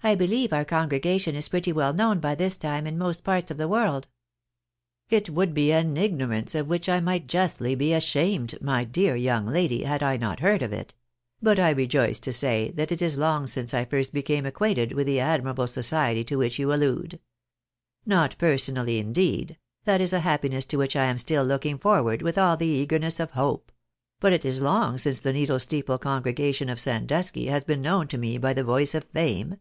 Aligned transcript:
I 0.00 0.14
beUeve 0.16 0.54
our 0.54 0.64
congregation 0.64 1.34
is 1.34 1.50
pretty 1.50 1.70
well 1.70 1.92
known 1.92 2.18
by 2.18 2.34
this 2.34 2.56
time 2.56 2.86
in 2.86 2.96
most 2.96 3.24
parts 3.24 3.50
of 3.50 3.58
the 3.58 3.68
world."" 3.68 4.08
It 5.10 5.28
would 5.28 5.52
be 5.52 5.70
an 5.70 5.94
ignorance 5.98 6.54
of 6.54 6.66
which 6.68 6.88
I 6.88 6.98
might 7.00 7.26
justly 7.26 7.74
be 7.74 7.92
ashamed, 7.92 8.54
my 8.62 8.84
dear 8.84 9.16
young 9.16 9.44
lady, 9.44 9.82
had 9.84 10.02
I 10.02 10.16
not 10.16 10.40
heard 10.40 10.62
of 10.62 10.72
it; 10.72 10.94
but 11.42 11.58
I 11.58 11.70
rejoice 11.70 12.18
to 12.20 12.32
say 12.32 12.70
that 12.70 12.90
it 12.90 13.02
is 13.02 13.18
long 13.18 13.46
since 13.48 13.74
I 13.74 13.84
first 13.84 14.14
became 14.14 14.46
acquainted 14.46 14.92
with 14.92 15.06
the 15.06 15.20
admirable 15.20 15.66
society 15.66 16.22
320 16.22 16.48
THE 16.48 16.48
BAENABYS 16.48 16.58
IN 16.58 16.72
AMERICA. 16.72 16.96
to 17.04 17.18
which 17.18 17.18
you 17.18 17.18
allude. 17.18 17.20
Not 18.06 18.38
personally, 18.38 18.98
indeed, 18.98 19.58
that 19.84 20.00
is 20.00 20.14
a 20.14 20.20
happiness 20.20 20.64
to 20.66 20.78
which 20.78 20.96
I 20.96 21.04
am 21.04 21.18
still 21.18 21.44
looking 21.44 21.76
forward 21.76 22.22
with 22.22 22.38
all 22.38 22.56
the 22.56 22.66
eagerness 22.66 23.20
of 23.20 23.32
hope; 23.32 23.72
but 24.20 24.32
it 24.32 24.46
is 24.46 24.62
long 24.62 24.96
since 24.96 25.18
the 25.20 25.34
Needle 25.34 25.58
Steeple 25.58 25.98
congregation 25.98 26.70
of 26.70 26.80
Sandusky 26.80 27.46
has 27.48 27.64
been 27.64 27.82
known 27.82 28.08
to 28.08 28.16
me 28.16 28.38
by 28.38 28.54
the 28.54 28.64
voice 28.64 28.94
of 28.94 29.04
fame." 29.12 29.56